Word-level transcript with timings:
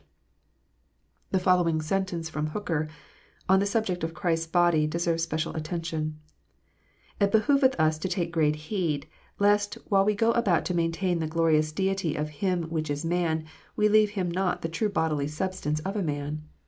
There 1.29 1.37
will 1.37 1.37
be 1.37 1.37
a 1.37 1.37
real 1.37 1.45
bodily 1.45 1.73
presence 1.73 1.87
* 1.87 1.87
The 1.87 1.93
following 1.93 2.03
sentence 2.07 2.29
from 2.31 2.47
Hooker, 2.47 2.87
on 3.47 3.59
the 3.59 3.67
subject 3.67 4.03
of 4.03 4.15
Christ 4.15 4.47
s 4.47 4.51
body, 4.51 4.87
deserves 4.87 5.21
special 5.21 5.53
attention:" 5.55 6.19
It 7.21 7.31
behoveth 7.31 7.79
us 7.79 7.99
to 7.99 8.07
take 8.09 8.31
great 8.31 8.55
heed, 8.55 9.05
lest 9.37 9.75
while 9.89 10.03
we 10.03 10.15
go 10.15 10.31
about 10.31 10.65
to 10.65 10.73
maintain 10.73 11.19
the 11.19 11.27
glorious 11.27 11.71
deity 11.71 12.15
of 12.15 12.29
Him 12.41 12.63
which 12.71 12.89
is 12.89 13.05
man, 13.05 13.45
we 13.75 13.87
leave 13.89 14.09
Him 14.17 14.31
not 14.31 14.63
the 14.63 14.69
true 14.69 14.89
bodily 14.89 15.27
sub 15.27 15.53
stance 15.53 15.81
of 15.81 15.95
a 15.95 16.01
man. 16.01 16.45